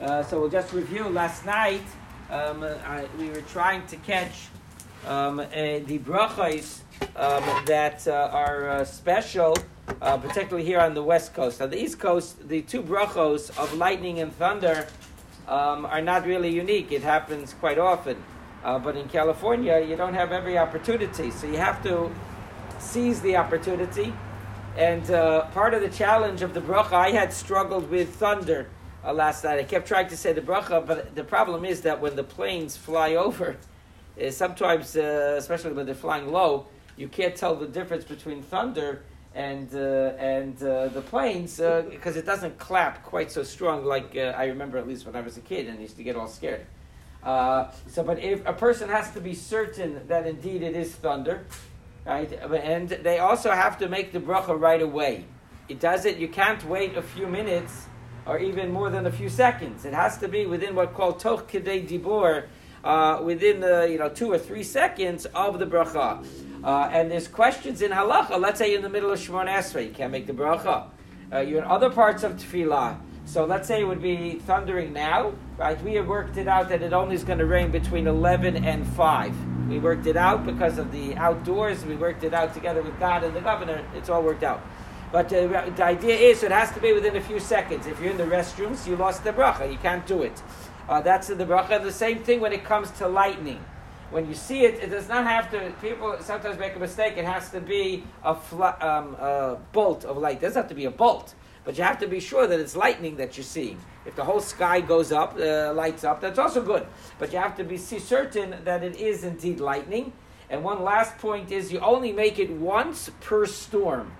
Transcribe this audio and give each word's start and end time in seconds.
Uh, 0.00 0.22
so 0.22 0.40
we'll 0.40 0.48
just 0.48 0.72
review. 0.72 1.06
Last 1.10 1.44
night, 1.44 1.82
um, 2.30 2.62
I, 2.62 3.06
we 3.18 3.28
were 3.28 3.42
trying 3.42 3.86
to 3.88 3.96
catch 3.96 4.48
um, 5.06 5.40
uh, 5.40 5.44
the 5.44 5.98
brachos 5.98 6.80
um, 7.16 7.44
that 7.66 8.08
uh, 8.08 8.30
are 8.32 8.70
uh, 8.70 8.84
special, 8.84 9.54
particularly 10.00 10.64
here 10.64 10.80
on 10.80 10.94
the 10.94 11.02
west 11.02 11.34
coast. 11.34 11.60
On 11.60 11.68
the 11.68 11.78
east 11.78 11.98
coast, 11.98 12.48
the 12.48 12.62
two 12.62 12.82
brachos 12.82 13.50
of 13.58 13.74
lightning 13.74 14.20
and 14.20 14.34
thunder 14.36 14.86
um, 15.46 15.84
are 15.84 16.00
not 16.00 16.24
really 16.24 16.50
unique. 16.50 16.92
It 16.92 17.02
happens 17.02 17.52
quite 17.52 17.78
often. 17.78 18.16
But 18.62 18.96
in 18.96 19.06
California, 19.08 19.84
you 19.86 19.96
don't 19.96 20.14
have 20.14 20.32
every 20.32 20.56
opportunity, 20.56 21.30
so 21.30 21.46
you 21.46 21.58
have 21.58 21.82
to 21.82 22.10
seize 22.78 23.20
the 23.20 23.36
opportunity. 23.36 24.14
And 24.78 25.04
part 25.52 25.74
of 25.74 25.82
the 25.82 25.90
challenge 25.90 26.40
of 26.40 26.54
the 26.54 26.60
bracha, 26.62 26.92
I 26.92 27.10
had 27.10 27.34
struggled 27.34 27.90
with 27.90 28.14
thunder 28.14 28.66
uh, 29.04 29.12
last 29.12 29.44
night. 29.44 29.58
I 29.58 29.64
kept 29.64 29.86
trying 29.88 30.08
to 30.08 30.16
say 30.16 30.32
the 30.32 30.40
bracha, 30.40 30.86
but 30.86 31.14
the 31.14 31.24
problem 31.24 31.64
is 31.64 31.82
that 31.82 32.00
when 32.00 32.16
the 32.16 32.24
planes 32.24 32.76
fly 32.76 33.14
over, 33.26 33.56
uh, 34.20 34.30
sometimes, 34.30 34.96
uh, 34.96 35.36
especially 35.38 35.72
when 35.72 35.86
they're 35.86 35.94
flying 35.94 36.30
low, 36.30 36.66
you 36.96 37.08
can't 37.08 37.34
tell 37.34 37.54
the 37.54 37.66
difference 37.66 38.04
between 38.04 38.42
thunder 38.42 39.02
and 39.34 39.72
uh, 39.74 40.12
and 40.18 40.60
uh, 40.62 40.88
the 40.88 41.00
planes 41.00 41.58
because 41.58 42.16
it 42.16 42.26
doesn't 42.26 42.58
clap 42.58 43.04
quite 43.04 43.30
so 43.30 43.44
strong 43.44 43.84
like 43.84 44.16
I 44.16 44.46
remember 44.46 44.76
at 44.76 44.88
least 44.88 45.06
when 45.06 45.14
I 45.14 45.20
was 45.20 45.36
a 45.36 45.40
kid 45.40 45.68
and 45.68 45.80
used 45.80 45.96
to 45.96 46.02
get 46.02 46.16
all 46.16 46.26
scared. 46.26 46.66
Uh, 47.22 47.70
so, 47.86 48.02
but 48.02 48.18
if 48.18 48.44
a 48.46 48.52
person 48.52 48.88
has 48.88 49.10
to 49.12 49.20
be 49.20 49.34
certain 49.34 50.06
that 50.08 50.26
indeed 50.26 50.62
it 50.62 50.74
is 50.74 50.94
thunder, 50.94 51.46
right? 52.04 52.32
And 52.32 52.88
they 52.88 53.18
also 53.18 53.50
have 53.52 53.78
to 53.78 53.88
make 53.88 54.12
the 54.12 54.20
bracha 54.20 54.58
right 54.58 54.82
away. 54.82 55.26
It 55.68 55.78
does 55.78 56.06
it. 56.06 56.16
You 56.16 56.28
can't 56.28 56.62
wait 56.64 56.96
a 56.96 57.02
few 57.02 57.26
minutes 57.26 57.86
or 58.26 58.38
even 58.38 58.72
more 58.72 58.90
than 58.90 59.06
a 59.06 59.12
few 59.12 59.28
seconds. 59.28 59.84
It 59.84 59.94
has 59.94 60.18
to 60.18 60.28
be 60.28 60.46
within 60.46 60.74
what 60.74 60.94
called 60.94 61.20
toch 61.20 61.50
kedei 61.50 61.88
dibor, 61.88 62.46
uh, 62.84 63.20
within 63.22 63.60
the 63.60 63.88
you 63.90 63.98
know 63.98 64.08
two 64.08 64.30
or 64.30 64.38
three 64.38 64.62
seconds 64.62 65.26
of 65.26 65.58
the 65.58 65.66
bracha. 65.66 66.24
Uh, 66.62 66.88
and 66.92 67.10
there's 67.10 67.28
questions 67.28 67.82
in 67.82 67.90
halacha. 67.90 68.40
Let's 68.40 68.58
say 68.58 68.68
you're 68.68 68.76
in 68.76 68.82
the 68.82 68.88
middle 68.88 69.10
of 69.10 69.18
Shemon 69.18 69.48
Esrei, 69.48 69.86
you 69.86 69.92
can't 69.92 70.12
make 70.12 70.26
the 70.26 70.32
bracha. 70.32 70.88
Uh, 71.32 71.38
you're 71.40 71.58
in 71.58 71.64
other 71.64 71.90
parts 71.90 72.22
of 72.22 72.32
tefillah. 72.32 72.98
So 73.24 73.44
let's 73.44 73.68
say 73.68 73.82
it 73.82 73.84
would 73.84 74.02
be 74.02 74.40
thundering 74.40 74.92
now, 74.92 75.32
right? 75.56 75.80
We 75.84 75.94
have 75.94 76.08
worked 76.08 76.36
it 76.36 76.48
out 76.48 76.68
that 76.70 76.82
it 76.82 76.92
only 76.92 77.14
is 77.14 77.22
going 77.22 77.38
to 77.38 77.46
rain 77.46 77.70
between 77.70 78.08
11 78.08 78.64
and 78.64 78.84
5. 78.84 79.68
We 79.68 79.78
worked 79.78 80.08
it 80.08 80.16
out 80.16 80.44
because 80.44 80.78
of 80.78 80.90
the 80.90 81.14
outdoors. 81.14 81.84
We 81.84 81.94
worked 81.94 82.24
it 82.24 82.34
out 82.34 82.54
together 82.54 82.82
with 82.82 82.98
God 82.98 83.22
and 83.22 83.36
the 83.36 83.40
governor. 83.40 83.84
It's 83.94 84.08
all 84.08 84.24
worked 84.24 84.42
out. 84.42 84.60
But 85.12 85.32
uh, 85.32 85.70
the 85.70 85.84
idea 85.84 86.14
is 86.14 86.42
it 86.42 86.52
has 86.52 86.70
to 86.72 86.80
be 86.80 86.92
within 86.92 87.16
a 87.16 87.20
few 87.20 87.40
seconds. 87.40 87.86
If 87.86 88.00
you're 88.00 88.12
in 88.12 88.16
the 88.16 88.24
restrooms, 88.24 88.86
you 88.86 88.96
lost 88.96 89.24
the 89.24 89.32
bracha. 89.32 89.70
You 89.70 89.78
can't 89.78 90.06
do 90.06 90.22
it. 90.22 90.42
Uh, 90.88 91.00
that's 91.00 91.28
the 91.28 91.44
bracha. 91.44 91.82
The 91.82 91.92
same 91.92 92.22
thing 92.22 92.40
when 92.40 92.52
it 92.52 92.64
comes 92.64 92.90
to 92.92 93.08
lightning. 93.08 93.64
When 94.10 94.26
you 94.28 94.34
see 94.34 94.64
it, 94.64 94.74
it 94.82 94.90
does 94.90 95.08
not 95.08 95.24
have 95.24 95.50
to. 95.52 95.72
People 95.80 96.16
sometimes 96.20 96.58
make 96.58 96.76
a 96.76 96.78
mistake. 96.78 97.16
It 97.16 97.24
has 97.24 97.50
to 97.50 97.60
be 97.60 98.04
a, 98.24 98.30
um, 98.30 99.14
a 99.14 99.58
bolt 99.72 100.04
of 100.04 100.16
light. 100.16 100.36
It 100.38 100.42
doesn't 100.42 100.62
have 100.62 100.68
to 100.68 100.74
be 100.74 100.84
a 100.84 100.90
bolt. 100.90 101.34
But 101.64 101.76
you 101.76 101.84
have 101.84 101.98
to 102.00 102.06
be 102.06 102.20
sure 102.20 102.46
that 102.46 102.58
it's 102.58 102.74
lightning 102.74 103.16
that 103.16 103.36
you're 103.36 103.44
seeing. 103.44 103.78
If 104.06 104.16
the 104.16 104.24
whole 104.24 104.40
sky 104.40 104.80
goes 104.80 105.12
up, 105.12 105.36
uh, 105.38 105.72
lights 105.74 106.04
up, 106.04 106.20
that's 106.20 106.38
also 106.38 106.62
good. 106.62 106.86
But 107.18 107.32
you 107.32 107.38
have 107.38 107.56
to 107.56 107.64
be 107.64 107.76
certain 107.76 108.56
that 108.64 108.82
it 108.82 108.96
is 108.96 109.24
indeed 109.24 109.60
lightning. 109.60 110.12
And 110.48 110.64
one 110.64 110.82
last 110.82 111.18
point 111.18 111.52
is 111.52 111.72
you 111.72 111.78
only 111.80 112.12
make 112.12 112.38
it 112.38 112.50
once 112.50 113.10
per 113.20 113.46
storm. 113.46 114.12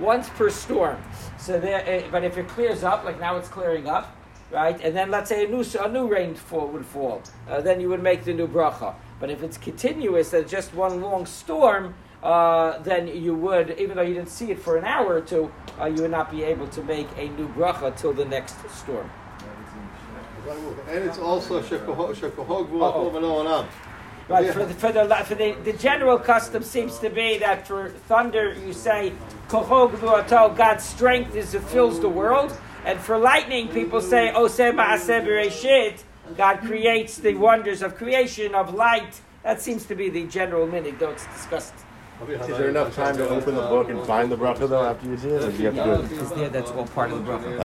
Once 0.00 0.28
per 0.30 0.50
storm. 0.50 0.96
So 1.38 1.58
there, 1.58 1.80
uh, 1.80 2.08
but 2.10 2.24
if 2.24 2.36
it 2.38 2.48
clears 2.48 2.84
up, 2.84 3.04
like 3.04 3.18
now 3.20 3.36
it's 3.36 3.48
clearing 3.48 3.88
up, 3.88 4.16
right? 4.50 4.80
And 4.80 4.96
then 4.96 5.10
let's 5.10 5.28
say 5.28 5.44
a 5.44 5.48
new 5.48 5.64
a 5.80 5.88
new 5.88 6.06
rainfall 6.06 6.68
would 6.68 6.86
fall, 6.86 7.22
uh, 7.48 7.60
then 7.60 7.80
you 7.80 7.88
would 7.88 8.02
make 8.02 8.24
the 8.24 8.32
new 8.32 8.46
bracha. 8.46 8.94
But 9.20 9.30
if 9.30 9.42
it's 9.42 9.58
continuous, 9.58 10.32
and 10.32 10.48
just 10.48 10.72
one 10.74 11.00
long 11.00 11.26
storm, 11.26 11.94
uh, 12.22 12.78
then 12.78 13.08
you 13.08 13.34
would, 13.34 13.78
even 13.78 13.96
though 13.96 14.02
you 14.02 14.14
didn't 14.14 14.30
see 14.30 14.50
it 14.50 14.58
for 14.58 14.76
an 14.76 14.84
hour 14.84 15.14
or 15.14 15.20
two, 15.20 15.50
uh, 15.80 15.86
you 15.86 16.02
would 16.02 16.10
not 16.10 16.30
be 16.30 16.42
able 16.44 16.68
to 16.68 16.82
make 16.82 17.08
a 17.16 17.28
new 17.30 17.48
bracha 17.48 17.96
till 17.96 18.12
the 18.12 18.24
next 18.24 18.56
storm. 18.70 19.10
And 20.88 21.04
it's 21.04 21.18
also 21.18 21.60
Right, 24.28 24.52
for, 24.52 24.66
the, 24.66 24.74
for, 24.74 24.92
the, 24.92 25.06
for 25.24 25.34
the, 25.34 25.56
the 25.64 25.72
general 25.72 26.18
custom 26.18 26.62
seems 26.62 26.98
to 26.98 27.08
be 27.08 27.38
that 27.38 27.66
for 27.66 27.88
thunder 27.88 28.52
you 28.66 28.74
say 28.74 29.14
God's 29.48 30.84
strength 30.84 31.34
is 31.34 31.54
it 31.54 31.62
fills 31.62 31.98
the 31.98 32.10
world, 32.10 32.54
and 32.84 33.00
for 33.00 33.16
lightning 33.16 33.68
people 33.68 34.02
say 34.02 34.30
oh, 34.34 34.46
God 36.36 36.58
creates 36.58 37.16
the 37.16 37.34
wonders 37.34 37.80
of 37.80 37.96
creation 37.96 38.54
of 38.54 38.74
light. 38.74 39.18
That 39.44 39.62
seems 39.62 39.86
to 39.86 39.94
be 39.94 40.10
the 40.10 40.26
general 40.26 40.66
minhag, 40.66 40.98
though 40.98 41.10
it's 41.10 41.26
discussed 41.28 41.72
is 42.26 42.46
there 42.48 42.68
enough 42.68 42.94
time 42.96 43.16
to 43.16 43.28
open 43.28 43.54
the 43.54 43.62
book 43.62 43.88
and 43.88 44.04
find 44.04 44.30
the 44.30 44.36
bracha 44.36 44.68
though 44.68 44.84
after 44.84 45.06
you 45.06 45.16
see 45.16 45.28
it, 45.28 45.42
or 45.42 45.52
do 45.52 45.58
you 45.58 45.70
have 45.70 45.74
to 45.76 46.08
do 46.08 46.16
it? 46.16 46.22
Is 46.22 46.30
there? 46.32 46.48
That's 46.48 46.70
all 46.72 46.86
part 46.88 47.12
of 47.12 47.24
the 47.24 47.32
bracha. 47.32 47.56